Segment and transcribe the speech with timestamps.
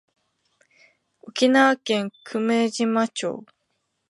[1.21, 3.45] 沖縄県久米島町